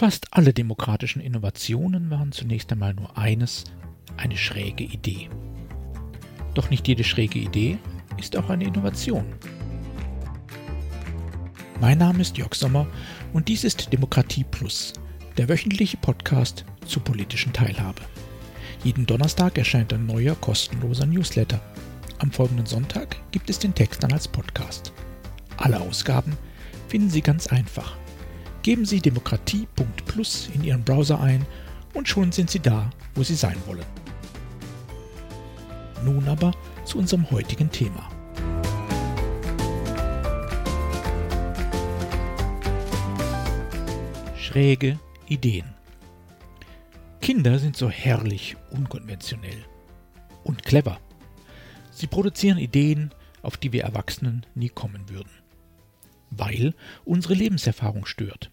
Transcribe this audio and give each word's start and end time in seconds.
Fast 0.00 0.28
alle 0.30 0.54
demokratischen 0.54 1.20
Innovationen 1.20 2.08
waren 2.08 2.32
zunächst 2.32 2.72
einmal 2.72 2.94
nur 2.94 3.18
eines, 3.18 3.64
eine 4.16 4.38
schräge 4.38 4.82
Idee. 4.82 5.28
Doch 6.54 6.70
nicht 6.70 6.88
jede 6.88 7.04
schräge 7.04 7.38
Idee 7.38 7.76
ist 8.16 8.34
auch 8.34 8.48
eine 8.48 8.64
Innovation. 8.64 9.26
Mein 11.82 11.98
Name 11.98 12.22
ist 12.22 12.38
Jörg 12.38 12.54
Sommer 12.54 12.86
und 13.34 13.48
dies 13.48 13.62
ist 13.62 13.92
Demokratie 13.92 14.44
Plus, 14.44 14.94
der 15.36 15.50
wöchentliche 15.50 15.98
Podcast 15.98 16.64
zur 16.86 17.04
politischen 17.04 17.52
Teilhabe. 17.52 18.00
Jeden 18.82 19.04
Donnerstag 19.04 19.58
erscheint 19.58 19.92
ein 19.92 20.06
neuer 20.06 20.34
kostenloser 20.36 21.04
Newsletter. 21.04 21.60
Am 22.20 22.32
folgenden 22.32 22.64
Sonntag 22.64 23.18
gibt 23.32 23.50
es 23.50 23.58
den 23.58 23.74
Text 23.74 24.02
dann 24.02 24.14
als 24.14 24.26
Podcast. 24.26 24.94
Alle 25.58 25.78
Ausgaben 25.78 26.38
finden 26.88 27.10
Sie 27.10 27.20
ganz 27.20 27.48
einfach 27.48 27.98
Geben 28.62 28.84
Sie 28.84 29.00
demokratie.plus 29.00 30.50
in 30.54 30.64
Ihren 30.64 30.84
Browser 30.84 31.18
ein 31.18 31.46
und 31.94 32.08
schon 32.08 32.30
sind 32.30 32.50
Sie 32.50 32.60
da, 32.60 32.90
wo 33.14 33.22
Sie 33.22 33.34
sein 33.34 33.56
wollen. 33.66 33.86
Nun 36.04 36.28
aber 36.28 36.52
zu 36.84 36.98
unserem 36.98 37.30
heutigen 37.30 37.70
Thema. 37.70 38.08
Schräge 44.36 44.98
Ideen. 45.26 45.74
Kinder 47.22 47.58
sind 47.58 47.76
so 47.76 47.88
herrlich 47.88 48.56
unkonventionell 48.70 49.64
und 50.44 50.64
clever. 50.64 50.98
Sie 51.92 52.06
produzieren 52.06 52.58
Ideen, 52.58 53.10
auf 53.40 53.56
die 53.56 53.72
wir 53.72 53.84
Erwachsenen 53.84 54.44
nie 54.54 54.68
kommen 54.68 55.08
würden 55.08 55.39
weil 56.30 56.74
unsere 57.04 57.34
Lebenserfahrung 57.34 58.06
stört. 58.06 58.50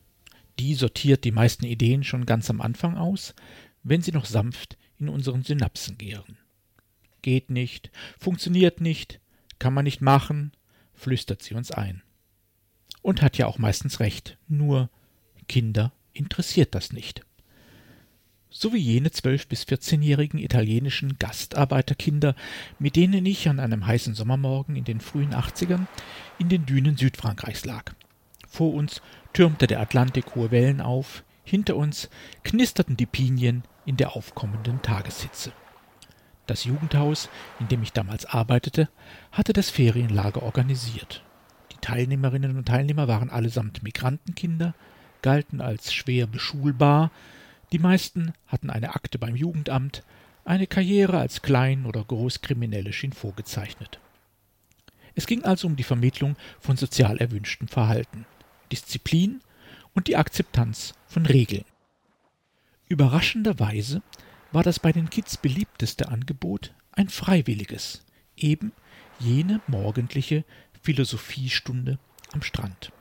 Die 0.60 0.74
sortiert 0.74 1.24
die 1.24 1.32
meisten 1.32 1.66
Ideen 1.66 2.04
schon 2.04 2.26
ganz 2.26 2.50
am 2.50 2.62
Anfang 2.62 2.98
aus, 2.98 3.36
wenn 3.84 4.02
sie 4.02 4.12
noch 4.12 4.26
sanft 4.26 4.78
in 4.98 5.10
unseren 5.10 5.44
Synapsen 5.44 5.98
gären. 5.98 6.38
Geht 7.22 7.50
nicht, 7.50 7.92
funktioniert 8.20 8.82
nicht, 8.82 9.20
kann 9.60 9.74
man 9.74 9.86
nicht 9.86 10.02
machen, 10.02 10.52
flüstert 10.94 11.44
sie 11.44 11.54
uns 11.54 11.72
ein. 11.72 12.02
Und 13.02 13.22
hat 13.22 13.38
ja 13.38 13.46
auch 13.46 13.60
meistens 13.60 14.00
recht, 14.00 14.38
nur 14.48 14.90
Kinder 15.48 15.94
interessiert 16.14 16.74
das 16.74 16.92
nicht 16.92 17.24
so 18.50 18.74
wie 18.74 18.78
jene 18.78 19.12
zwölf 19.12 19.48
bis 19.48 19.64
vierzehnjährigen 19.66 20.40
italienischen 20.40 21.18
Gastarbeiterkinder, 21.20 22.36
mit 22.80 22.96
denen 22.96 23.26
ich 23.26 23.50
an 23.50 23.60
einem 23.60 23.86
heißen 23.86 24.14
Sommermorgen 24.14 24.76
in 24.76 24.84
den 24.84 25.02
frühen 25.02 25.34
Achtzigern 25.34 25.88
in 26.40 26.50
den 26.50 26.66
Dünen 26.66 26.98
Südfrankreichs 26.98 27.66
lag. 27.66 27.94
Vor 28.48 28.74
uns 28.74 29.02
türmte 29.34 29.68
der 29.68 29.82
Atlantik 29.82 30.36
hohe 30.36 30.52
Wellen 30.52 30.82
auf, 30.82 31.24
hinter 31.44 31.76
uns 31.76 32.10
knisterten 32.44 32.98
die 32.98 33.06
Pinien 33.06 33.64
in 33.86 33.98
der 33.98 34.16
aufkommenden 34.16 34.82
Tageshitze. 34.82 35.52
Das 36.46 36.64
Jugendhaus, 36.64 37.30
in 37.60 37.68
dem 37.68 37.84
ich 37.84 37.92
damals 37.92 38.26
arbeitete, 38.26 38.90
hatte 39.32 39.54
das 39.54 39.70
Ferienlager 39.70 40.44
organisiert. 40.44 41.24
Die 41.74 41.78
Teilnehmerinnen 41.82 42.58
und 42.58 42.68
Teilnehmer 42.68 43.08
waren 43.08 43.30
allesamt 43.30 43.84
Migrantenkinder, 43.84 44.74
galten 45.22 45.62
als 45.62 45.94
schwer 45.94 46.26
beschulbar, 46.26 47.12
die 47.72 47.80
meisten 47.80 48.34
hatten 48.48 48.70
eine 48.70 48.96
Akte 48.96 49.20
beim 49.20 49.36
Jugendamt, 49.36 50.04
eine 50.46 50.68
Karriere 50.68 51.20
als 51.20 51.42
Klein- 51.42 51.86
oder 51.86 52.04
Großkriminelle 52.04 52.94
schien 52.94 53.14
vorgezeichnet. 53.14 54.00
Es 55.16 55.26
ging 55.26 55.44
also 55.44 55.68
um 55.68 55.76
die 55.76 55.84
Vermittlung 55.84 56.38
von 56.60 56.78
sozial 56.78 57.18
erwünschtem 57.18 57.68
Verhalten, 57.68 58.26
Disziplin 58.72 59.42
und 59.94 60.08
die 60.08 60.16
Akzeptanz 60.16 60.94
von 61.08 61.26
Regeln. 61.26 61.66
Überraschenderweise 62.88 64.02
war 64.52 64.64
das 64.64 64.80
bei 64.80 64.92
den 64.92 65.10
Kids 65.10 65.38
beliebteste 65.38 66.08
Angebot 66.08 66.74
ein 66.92 67.10
freiwilliges, 67.10 68.06
eben 68.38 68.72
jene 69.20 69.60
morgendliche 69.68 70.46
Philosophiestunde 70.82 72.00
am 72.32 72.42
Strand. 72.42 72.92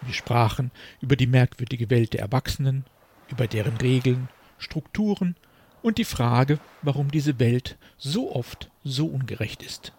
Wir 0.00 0.14
sprachen 0.14 0.70
über 1.00 1.16
die 1.16 1.26
merkwürdige 1.26 1.90
Welt 1.90 2.14
der 2.14 2.20
Erwachsenen, 2.20 2.84
über 3.32 3.48
deren 3.48 3.78
Regeln, 3.78 4.28
Strukturen 4.58 5.34
und 5.82 5.98
die 5.98 6.04
Frage, 6.04 6.60
warum 6.82 7.10
diese 7.10 7.40
Welt 7.40 7.76
so 7.98 8.34
oft 8.34 8.70
so 8.84 9.06
ungerecht 9.06 9.62
ist, 9.62 9.92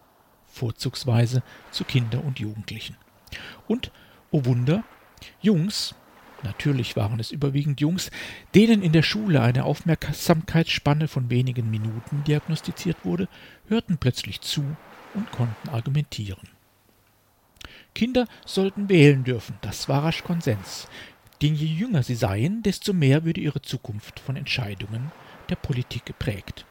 vorzugsweise 0.46 1.42
zu 1.70 1.84
Kinder 1.84 2.24
und 2.24 2.38
Jugendlichen. 2.38 2.96
Und, 3.66 3.90
oh 4.30 4.44
Wunder, 4.44 4.84
Jungs, 5.42 5.94
natürlich 6.42 6.96
waren 6.96 7.20
es 7.20 7.32
überwiegend 7.32 7.80
Jungs, 7.80 8.10
denen 8.54 8.82
in 8.82 8.92
der 8.92 9.02
Schule 9.02 9.42
eine 9.42 9.64
Aufmerksamkeitsspanne 9.64 11.08
von 11.08 11.28
wenigen 11.28 11.70
Minuten 11.70 12.24
diagnostiziert 12.24 13.04
wurde, 13.04 13.28
hörten 13.68 13.98
plötzlich 13.98 14.40
zu 14.40 14.64
und 15.14 15.30
konnten 15.32 15.68
argumentieren. 15.68 16.48
Kinder 17.94 18.26
sollten 18.44 18.88
wählen 18.88 19.24
dürfen, 19.24 19.56
das 19.60 19.88
war 19.88 20.04
rasch 20.04 20.24
Konsens 20.24 20.88
denn 21.42 21.54
je 21.54 21.66
jünger 21.66 22.02
sie 22.02 22.14
seien, 22.14 22.62
desto 22.62 22.92
mehr 22.92 23.24
würde 23.24 23.40
ihre 23.40 23.62
Zukunft 23.62 24.20
von 24.20 24.36
Entscheidungen 24.36 25.12
der 25.48 25.56
Politik 25.56 26.06
geprägt. 26.06 26.64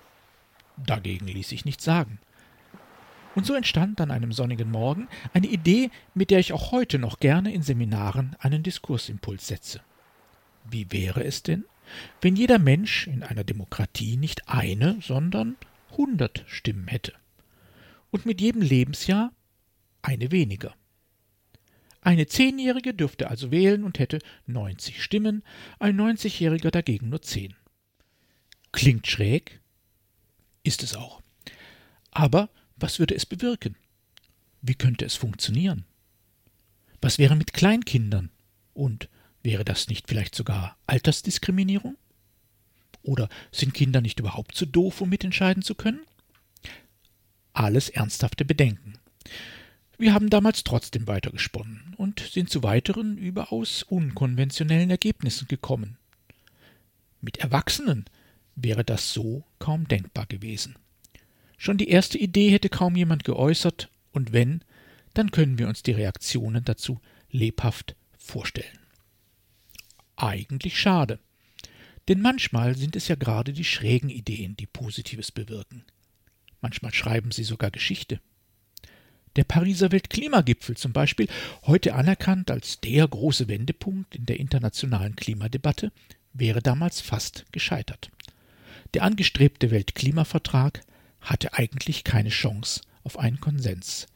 Dagegen 0.78 1.28
ließ 1.28 1.50
sich 1.50 1.66
nichts 1.66 1.84
sagen. 1.84 2.20
Und 3.36 3.46
so 3.46 3.54
entstand 3.56 4.00
an 4.00 4.12
einem 4.12 4.32
sonnigen 4.32 4.70
Morgen 4.70 5.08
eine 5.34 5.48
Idee, 5.48 5.90
mit 6.14 6.30
der 6.30 6.40
ich 6.40 6.54
auch 6.54 6.72
heute 6.72 7.00
noch 7.00 7.20
gerne 7.20 7.54
in 7.54 7.64
Seminaren 7.64 8.36
einen 8.40 8.64
Diskursimpuls 8.64 9.48
setze. 9.48 9.82
Wie 10.70 10.92
wäre 10.92 11.24
es 11.24 11.44
denn, 11.44 11.66
wenn 12.22 12.36
jeder 12.36 12.60
Mensch 12.60 13.08
in 13.08 13.24
einer 13.24 13.44
Demokratie 13.44 14.18
nicht 14.18 14.48
eine, 14.48 14.98
sondern 15.02 15.58
hundert 15.98 16.44
Stimmen 16.48 16.88
hätte? 16.88 17.14
Und 18.12 18.26
mit 18.26 18.40
jedem 18.40 18.62
Lebensjahr 18.62 19.32
eine 20.04 20.32
weniger. 20.32 20.76
Eine 22.04 22.28
Zehnjährige 22.28 22.94
dürfte 22.94 23.30
also 23.30 23.50
wählen 23.50 23.86
und 23.86 23.98
hätte 23.98 24.20
90 24.46 25.02
Stimmen, 25.02 25.42
ein 25.80 25.98
90-Jähriger 25.98 26.70
dagegen 26.70 27.08
nur 27.08 27.22
10. 27.22 27.56
Klingt 28.74 29.08
schräg? 29.08 29.62
Ist 30.64 30.84
es 30.84 30.96
auch. 30.96 31.22
Aber 32.12 32.50
was 32.76 33.00
würde 33.00 33.16
es 33.16 33.26
bewirken? 33.26 33.78
Wie 34.62 34.76
könnte 34.76 35.06
es 35.06 35.16
funktionieren? 35.16 35.86
Was 37.02 37.20
wäre 37.20 37.38
mit 37.38 37.54
Kleinkindern? 37.54 38.32
Und 38.74 39.08
wäre 39.42 39.64
das 39.64 39.88
nicht 39.88 40.10
vielleicht 40.10 40.36
sogar 40.36 40.78
Altersdiskriminierung? 40.88 41.98
Oder 43.02 43.30
sind 43.54 43.74
Kinder 43.74 44.02
nicht 44.02 44.20
überhaupt 44.20 44.56
zu 44.56 44.66
doof, 44.66 45.00
um 45.00 45.10
mitentscheiden 45.10 45.64
zu 45.64 45.76
können? 45.76 46.02
Alles 47.54 47.88
ernsthafte 47.88 48.44
Bedenken. 48.44 49.00
Wir 49.98 50.14
haben 50.14 50.30
damals 50.30 50.64
trotzdem 50.64 51.08
weitergesponnen 51.08 51.94
und 51.98 52.20
sind 52.20 52.50
zu 52.50 52.64
weiteren 52.64 53.18
überaus 53.18 53.84
unkonventionellen 53.84 54.90
Ergebnissen 54.90 55.48
gekommen. 55.48 55.98
Mit 57.22 57.38
Erwachsenen 57.38 58.06
wäre 58.56 58.84
das 58.84 59.14
so 59.14 59.44
kaum 59.60 59.88
denkbar 59.88 60.26
gewesen. 60.26 60.76
Schon 61.58 61.78
die 61.78 61.90
erste 61.90 62.18
Idee 62.18 62.50
hätte 62.50 62.70
kaum 62.70 62.96
jemand 62.96 63.24
geäußert, 63.24 63.90
und 64.12 64.34
wenn, 64.34 64.64
dann 65.14 65.32
können 65.32 65.58
wir 65.58 65.68
uns 65.68 65.84
die 65.84 65.92
Reaktionen 65.92 66.66
dazu 66.66 67.00
lebhaft 67.32 67.96
vorstellen. 68.18 68.80
Eigentlich 70.16 70.80
schade. 70.80 71.20
Denn 72.08 72.22
manchmal 72.22 72.76
sind 72.76 72.96
es 72.96 73.08
ja 73.08 73.16
gerade 73.16 73.54
die 73.54 73.64
schrägen 73.64 74.10
Ideen, 74.10 74.58
die 74.58 74.66
Positives 74.66 75.32
bewirken. 75.32 75.84
Manchmal 76.62 76.94
schreiben 76.94 77.32
sie 77.32 77.44
sogar 77.44 77.72
Geschichte. 77.72 78.20
Der 79.36 79.44
Pariser 79.44 79.92
Weltklimagipfel 79.92 80.78
zum 80.78 80.94
Beispiel, 80.94 81.28
heute 81.66 81.96
anerkannt 81.96 82.52
als 82.52 82.80
der 82.82 83.08
große 83.08 83.48
Wendepunkt 83.48 84.16
in 84.16 84.28
der 84.28 84.40
internationalen 84.40 85.16
Klimadebatte, 85.16 85.92
wäre 86.34 86.62
damals 86.62 87.02
fast 87.02 87.46
gescheitert. 87.52 88.12
Der 88.94 89.04
angestrebte 89.04 89.72
Weltklimavertrag 89.72 90.82
hatte 91.20 91.54
eigentlich 91.54 92.04
keine 92.04 92.30
Chance 92.30 92.82
auf 93.04 93.18
einen 93.18 93.40
Konsens. 93.40 94.08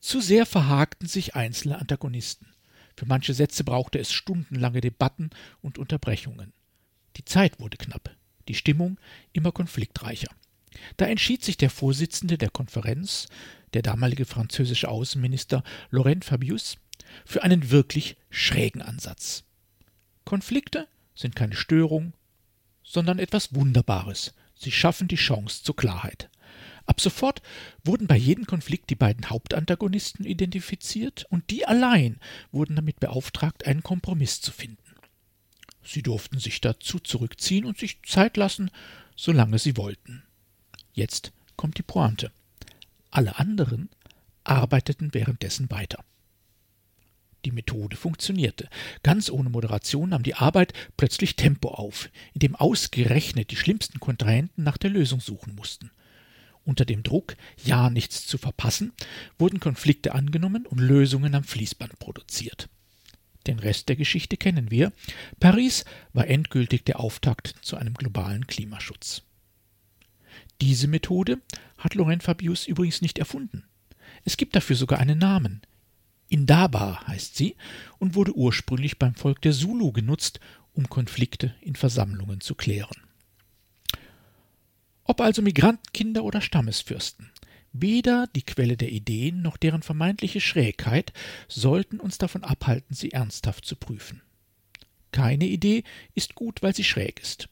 Zu 0.00 0.20
sehr 0.20 0.44
verhakten 0.44 1.06
sich 1.06 1.36
einzelne 1.36 1.78
Antagonisten. 1.78 2.46
Für 2.96 3.06
manche 3.06 3.34
Sätze 3.34 3.62
brauchte 3.62 4.00
es 4.00 4.12
stundenlange 4.12 4.80
Debatten 4.80 5.30
und 5.62 5.78
Unterbrechungen. 5.78 6.52
Die 7.16 7.24
Zeit 7.24 7.60
wurde 7.60 7.76
knapp, 7.76 8.10
die 8.48 8.54
Stimmung 8.54 8.98
immer 9.32 9.52
konfliktreicher. 9.52 10.30
Da 10.96 11.06
entschied 11.06 11.44
sich 11.44 11.56
der 11.56 11.70
Vorsitzende 11.70 12.38
der 12.38 12.50
Konferenz, 12.50 13.28
der 13.74 13.82
damalige 13.82 14.24
französische 14.24 14.88
Außenminister 14.88 15.62
Laurent 15.90 16.24
Fabius, 16.24 16.76
für 17.24 17.42
einen 17.42 17.70
wirklich 17.70 18.16
schrägen 18.30 18.82
Ansatz. 18.82 19.44
Konflikte 20.24 20.88
sind 21.14 21.34
keine 21.36 21.56
Störung, 21.56 22.12
sondern 22.82 23.18
etwas 23.18 23.54
Wunderbares. 23.54 24.34
Sie 24.54 24.72
schaffen 24.72 25.08
die 25.08 25.16
Chance 25.16 25.62
zur 25.62 25.76
Klarheit. 25.76 26.30
Ab 26.86 27.00
sofort 27.00 27.42
wurden 27.84 28.06
bei 28.06 28.16
jedem 28.16 28.46
Konflikt 28.46 28.88
die 28.88 28.94
beiden 28.94 29.28
Hauptantagonisten 29.28 30.24
identifiziert 30.24 31.26
und 31.28 31.50
die 31.50 31.66
allein 31.66 32.18
wurden 32.50 32.76
damit 32.76 32.98
beauftragt, 32.98 33.66
einen 33.66 33.82
Kompromiss 33.82 34.40
zu 34.40 34.52
finden. 34.52 34.78
Sie 35.84 36.02
durften 36.02 36.38
sich 36.38 36.60
dazu 36.60 36.98
zurückziehen 36.98 37.66
und 37.66 37.78
sich 37.78 38.02
Zeit 38.02 38.36
lassen, 38.36 38.70
solange 39.16 39.58
sie 39.58 39.76
wollten. 39.76 40.22
Jetzt 40.92 41.32
kommt 41.56 41.78
die 41.78 41.82
Pointe. 41.82 42.32
Alle 43.10 43.38
anderen 43.38 43.88
arbeiteten 44.44 45.14
währenddessen 45.14 45.70
weiter. 45.70 46.04
Die 47.44 47.52
Methode 47.52 47.96
funktionierte. 47.96 48.68
Ganz 49.02 49.30
ohne 49.30 49.48
Moderation 49.48 50.10
nahm 50.10 50.22
die 50.22 50.34
Arbeit 50.34 50.72
plötzlich 50.96 51.36
Tempo 51.36 51.68
auf, 51.68 52.10
indem 52.34 52.56
ausgerechnet 52.56 53.50
die 53.50 53.56
schlimmsten 53.56 54.00
Kontrahenten 54.00 54.64
nach 54.64 54.76
der 54.76 54.90
Lösung 54.90 55.20
suchen 55.20 55.54
mussten. 55.54 55.90
Unter 56.64 56.84
dem 56.84 57.02
Druck, 57.02 57.36
ja 57.64 57.88
nichts 57.88 58.26
zu 58.26 58.36
verpassen, 58.36 58.92
wurden 59.38 59.60
Konflikte 59.60 60.14
angenommen 60.14 60.66
und 60.66 60.78
Lösungen 60.78 61.34
am 61.34 61.44
Fließband 61.44 61.98
produziert. 61.98 62.68
Den 63.46 63.58
Rest 63.58 63.88
der 63.88 63.96
Geschichte 63.96 64.36
kennen 64.36 64.70
wir. 64.70 64.92
Paris 65.40 65.86
war 66.12 66.26
endgültig 66.26 66.84
der 66.84 67.00
Auftakt 67.00 67.54
zu 67.62 67.76
einem 67.76 67.94
globalen 67.94 68.46
Klimaschutz. 68.46 69.22
Diese 70.60 70.88
Methode 70.88 71.40
hat 71.76 71.94
Laurent 71.94 72.22
Fabius 72.22 72.66
übrigens 72.66 73.00
nicht 73.00 73.18
erfunden. 73.18 73.64
Es 74.24 74.36
gibt 74.36 74.56
dafür 74.56 74.76
sogar 74.76 74.98
einen 74.98 75.18
Namen. 75.18 75.62
Indaba 76.28 77.06
heißt 77.06 77.36
sie 77.36 77.56
und 77.98 78.14
wurde 78.14 78.36
ursprünglich 78.36 78.98
beim 78.98 79.14
Volk 79.14 79.40
der 79.42 79.52
Zulu 79.52 79.92
genutzt, 79.92 80.40
um 80.74 80.88
Konflikte 80.88 81.54
in 81.60 81.74
Versammlungen 81.74 82.40
zu 82.40 82.54
klären. 82.54 82.96
Ob 85.04 85.20
also 85.20 85.40
Migrantenkinder 85.40 86.22
oder 86.22 86.40
Stammesfürsten, 86.40 87.30
weder 87.72 88.26
die 88.34 88.42
Quelle 88.42 88.76
der 88.76 88.90
Ideen 88.90 89.40
noch 89.40 89.56
deren 89.56 89.82
vermeintliche 89.82 90.40
Schrägheit 90.40 91.12
sollten 91.48 91.98
uns 92.00 92.18
davon 92.18 92.44
abhalten, 92.44 92.94
sie 92.94 93.12
ernsthaft 93.12 93.64
zu 93.64 93.76
prüfen. 93.76 94.20
Keine 95.12 95.46
Idee 95.46 95.84
ist 96.14 96.34
gut, 96.34 96.62
weil 96.62 96.74
sie 96.74 96.84
schräg 96.84 97.20
ist. 97.20 97.48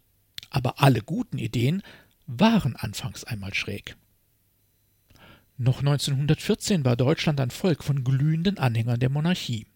Aber 0.50 0.82
alle 0.82 1.00
guten 1.00 1.38
Ideen 1.38 1.82
waren 2.26 2.76
anfangs 2.76 3.25
einmal 3.25 3.55
schräg. 3.55 3.96
Noch 5.58 5.78
1914 5.78 6.84
war 6.84 6.96
Deutschland 6.96 7.40
ein 7.40 7.50
Volk 7.50 7.82
von 7.82 8.05
glühenden 8.05 8.58
Anhängern 8.58 9.00
der 9.00 9.08
Monarchie. 9.08 9.67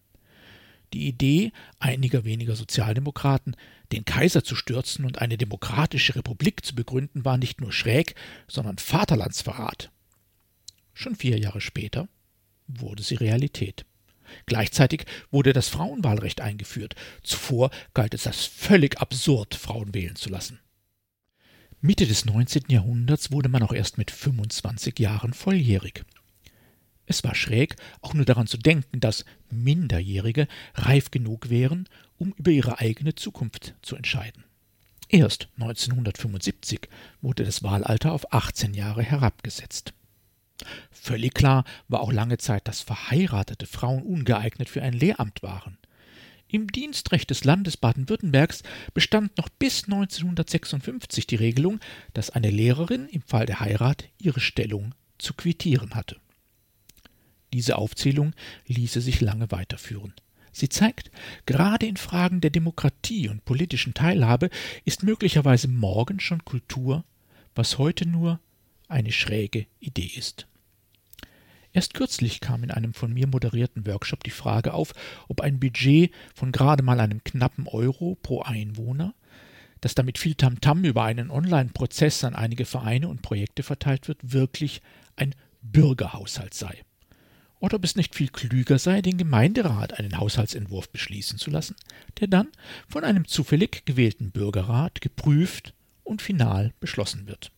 Die 0.93 1.07
Idee 1.07 1.53
einiger 1.79 2.25
weniger 2.25 2.55
Sozialdemokraten, 2.55 3.55
den 3.91 4.05
Kaiser 4.05 4.43
zu 4.43 4.55
stürzen 4.55 5.05
und 5.05 5.19
eine 5.19 5.37
demokratische 5.37 6.15
Republik 6.15 6.65
zu 6.65 6.75
begründen, 6.75 7.25
war 7.25 7.37
nicht 7.37 7.61
nur 7.61 7.71
schräg, 7.71 8.15
sondern 8.47 8.77
Vaterlandsverrat. 8.77 9.89
Schon 10.93 11.15
vier 11.15 11.39
Jahre 11.39 11.61
später 11.61 12.09
wurde 12.67 13.03
sie 13.03 13.15
Realität. 13.15 13.85
Gleichzeitig 14.45 15.05
wurde 15.29 15.53
das 15.53 15.69
Frauenwahlrecht 15.69 16.41
eingeführt. 16.41 16.95
Zuvor 17.23 17.71
galt 17.93 18.13
es 18.13 18.27
als 18.27 18.45
völlig 18.45 18.99
absurd, 18.99 19.55
Frauen 19.55 19.93
wählen 19.93 20.15
zu 20.15 20.29
lassen. 20.29 20.59
Mitte 21.83 22.05
des 22.05 22.25
19. 22.25 22.65
Jahrhunderts 22.67 23.31
wurde 23.31 23.49
man 23.49 23.63
auch 23.63 23.73
erst 23.73 23.97
mit 23.97 24.11
25 24.11 24.99
Jahren 24.99 25.33
volljährig. 25.33 26.05
Es 27.07 27.23
war 27.23 27.33
schräg, 27.33 27.75
auch 28.01 28.13
nur 28.13 28.23
daran 28.23 28.45
zu 28.45 28.57
denken, 28.57 28.99
dass 28.99 29.25
Minderjährige 29.49 30.47
reif 30.75 31.09
genug 31.09 31.49
wären, 31.49 31.89
um 32.19 32.33
über 32.37 32.51
ihre 32.51 32.77
eigene 32.77 33.15
Zukunft 33.15 33.73
zu 33.81 33.95
entscheiden. 33.95 34.43
Erst 35.09 35.49
1975 35.55 36.87
wurde 37.19 37.45
das 37.45 37.63
Wahlalter 37.63 38.11
auf 38.11 38.31
18 38.31 38.75
Jahre 38.75 39.01
herabgesetzt. 39.01 39.93
Völlig 40.91 41.33
klar 41.33 41.65
war 41.87 42.01
auch 42.01 42.11
lange 42.11 42.37
Zeit, 42.37 42.67
dass 42.67 42.81
verheiratete 42.81 43.65
Frauen 43.65 44.03
ungeeignet 44.03 44.69
für 44.69 44.83
ein 44.83 44.93
Lehramt 44.93 45.41
waren. 45.41 45.79
Im 46.51 46.67
Dienstrecht 46.67 47.29
des 47.29 47.45
Landes 47.45 47.77
Baden-Württembergs 47.77 48.63
bestand 48.93 49.37
noch 49.37 49.47
bis 49.47 49.85
1956 49.85 51.25
die 51.25 51.37
Regelung, 51.37 51.79
dass 52.13 52.29
eine 52.29 52.49
Lehrerin 52.49 53.07
im 53.07 53.21
Fall 53.21 53.45
der 53.45 53.61
Heirat 53.61 54.09
ihre 54.17 54.41
Stellung 54.41 54.93
zu 55.17 55.33
quittieren 55.33 55.95
hatte. 55.95 56.17
Diese 57.53 57.77
Aufzählung 57.77 58.33
ließe 58.67 58.99
sich 58.99 59.21
lange 59.21 59.49
weiterführen. 59.51 60.13
Sie 60.51 60.67
zeigt, 60.67 61.09
gerade 61.45 61.85
in 61.85 61.95
Fragen 61.95 62.41
der 62.41 62.51
Demokratie 62.51 63.29
und 63.29 63.45
politischen 63.45 63.93
Teilhabe 63.93 64.49
ist 64.83 65.03
möglicherweise 65.03 65.69
morgen 65.69 66.19
schon 66.19 66.43
Kultur, 66.43 67.05
was 67.55 67.77
heute 67.77 68.05
nur 68.05 68.41
eine 68.89 69.13
schräge 69.13 69.67
Idee 69.79 70.11
ist. 70.17 70.47
Erst 71.73 71.93
kürzlich 71.93 72.41
kam 72.41 72.63
in 72.63 72.71
einem 72.71 72.93
von 72.93 73.13
mir 73.13 73.27
moderierten 73.27 73.87
Workshop 73.87 74.23
die 74.23 74.29
Frage 74.29 74.73
auf, 74.73 74.93
ob 75.29 75.41
ein 75.41 75.59
Budget 75.59 76.11
von 76.35 76.51
gerade 76.51 76.83
mal 76.83 76.99
einem 76.99 77.23
knappen 77.23 77.67
Euro 77.67 78.17
pro 78.21 78.41
Einwohner, 78.41 79.13
das 79.79 79.95
damit 79.95 80.17
viel 80.17 80.35
Tamtam 80.35 80.79
-Tam 80.79 80.87
über 80.87 81.03
einen 81.03 81.31
Online-Prozess 81.31 82.23
an 82.23 82.35
einige 82.35 82.65
Vereine 82.65 83.07
und 83.07 83.21
Projekte 83.21 83.63
verteilt 83.63 84.07
wird, 84.07 84.19
wirklich 84.21 84.81
ein 85.15 85.33
Bürgerhaushalt 85.61 86.53
sei. 86.53 86.83
Oder 87.59 87.75
ob 87.75 87.83
es 87.83 87.95
nicht 87.95 88.15
viel 88.15 88.29
klüger 88.29 88.79
sei, 88.79 89.01
den 89.01 89.17
Gemeinderat 89.17 89.97
einen 89.97 90.17
Haushaltsentwurf 90.17 90.89
beschließen 90.89 91.37
zu 91.37 91.51
lassen, 91.51 91.75
der 92.19 92.27
dann 92.27 92.47
von 92.87 93.03
einem 93.03 93.27
zufällig 93.27 93.85
gewählten 93.85 94.31
Bürgerrat 94.31 94.99
geprüft 94.99 95.73
und 96.03 96.21
final 96.21 96.73
beschlossen 96.79 97.27
wird. 97.27 97.51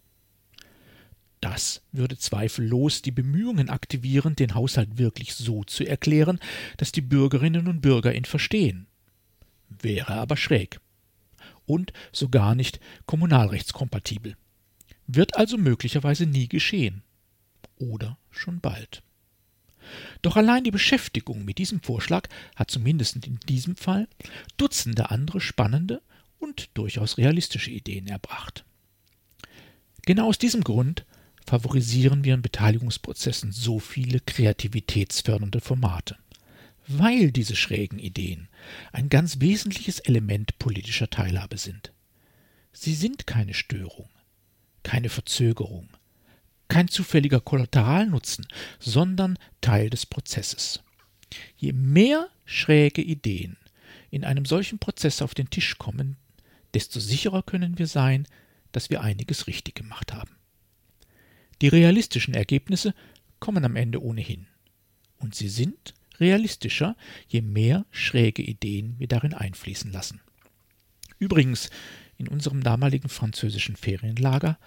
Das 1.43 1.81
würde 1.91 2.17
zweifellos 2.17 3.01
die 3.01 3.11
Bemühungen 3.11 3.69
aktivieren, 3.69 4.33
den 4.33 4.55
Haushalt 4.55 4.97
wirklich 4.97 5.35
so 5.35 5.65
zu 5.65 5.83
erklären, 5.83 6.39
dass 6.77 6.93
die 6.93 7.01
Bürgerinnen 7.01 7.67
und 7.67 7.81
Bürger 7.81 8.15
ihn 8.15 8.23
verstehen. 8.23 8.87
Wäre 9.67 10.13
aber 10.13 10.37
schräg. 10.37 10.79
Und 11.65 11.91
so 12.13 12.29
gar 12.29 12.55
nicht 12.55 12.79
kommunalrechtskompatibel. 13.07 14.37
Wird 15.05 15.35
also 15.35 15.57
möglicherweise 15.57 16.25
nie 16.25 16.47
geschehen. 16.47 17.03
Oder 17.77 18.17
schon 18.31 18.61
bald. 18.61 19.03
Doch 20.21 20.37
allein 20.37 20.63
die 20.63 20.71
Beschäftigung 20.71 21.43
mit 21.43 21.57
diesem 21.57 21.81
Vorschlag 21.81 22.29
hat 22.55 22.71
zumindest 22.71 23.17
in 23.27 23.37
diesem 23.49 23.75
Fall 23.75 24.07
Dutzende 24.55 25.11
andere 25.11 25.41
spannende 25.41 26.01
und 26.39 26.69
durchaus 26.73 27.17
realistische 27.17 27.71
Ideen 27.71 28.07
erbracht. 28.07 28.63
Genau 30.05 30.29
aus 30.29 30.37
diesem 30.37 30.63
Grund 30.63 31.05
favorisieren 31.53 32.23
wir 32.23 32.33
in 32.33 32.41
Beteiligungsprozessen 32.41 33.51
so 33.51 33.77
viele 33.77 34.19
kreativitätsfördernde 34.19 35.61
Formate, 35.61 36.17
weil 36.87 37.31
diese 37.31 37.55
schrägen 37.55 37.99
Ideen 37.99 38.47
ein 38.91 39.07
ganz 39.07 39.39
wesentliches 39.39 39.99
Element 39.99 40.57
politischer 40.57 41.11
Teilhabe 41.11 41.59
sind. 41.59 41.93
Sie 42.71 42.95
sind 42.95 43.27
keine 43.27 43.53
Störung, 43.53 44.09
keine 44.81 45.09
Verzögerung, 45.09 45.89
kein 46.69 46.87
zufälliger 46.87 47.39
Kollateralnutzen, 47.39 48.47
sondern 48.79 49.37
Teil 49.61 49.91
des 49.91 50.07
Prozesses. 50.07 50.81
Je 51.55 51.71
mehr 51.71 52.29
schräge 52.45 53.03
Ideen 53.03 53.57
in 54.09 54.23
einem 54.23 54.45
solchen 54.45 54.79
Prozess 54.79 55.21
auf 55.21 55.35
den 55.35 55.51
Tisch 55.51 55.77
kommen, 55.77 56.17
desto 56.73 56.99
sicherer 56.99 57.43
können 57.43 57.77
wir 57.77 57.85
sein, 57.85 58.27
dass 58.71 58.89
wir 58.89 59.01
einiges 59.01 59.45
richtig 59.45 59.75
gemacht 59.75 60.13
haben. 60.13 60.35
Die 61.63 61.69
realistischen 61.69 62.33
Ergebnisse 62.33 62.93
kommen 63.39 63.63
am 63.63 63.77
Ende 63.77 64.03
ohnehin. 64.03 64.47
Und 65.19 65.33
sie 65.33 65.47
sind 65.47 65.93
realistischer, 66.19 66.97
je 67.29 67.41
mehr 67.41 67.85
schräge 67.89 68.41
Ideen 68.41 68.95
wir 68.99 69.07
darin 69.07 69.33
einfließen 69.33 69.89
lassen. 69.89 70.19
Übrigens, 71.19 71.69
in 72.17 72.27
unserem 72.27 72.63
damaligen 72.63 73.07
französischen 73.07 73.77
Ferienlager 73.77 74.59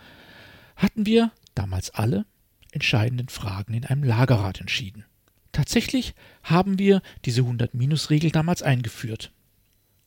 hatten 0.74 1.04
wir 1.04 1.32
damals 1.54 1.90
alle 1.90 2.24
entscheidenden 2.72 3.28
Fragen 3.28 3.74
in 3.74 3.84
einem 3.84 4.02
Lagerrat 4.02 4.62
entschieden. 4.62 5.04
Tatsächlich 5.52 6.14
haben 6.44 6.78
wir 6.78 7.02
diese 7.26 7.42
100-Minus-Regel 7.42 8.30
damals 8.30 8.62
eingeführt. 8.62 9.32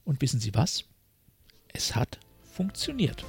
Und 0.06 0.24
wissen 0.24 0.40
Sie 0.40 0.56
was? 0.56 0.86
Es 1.72 1.96
hat 1.96 2.20
funktioniert. 2.52 3.24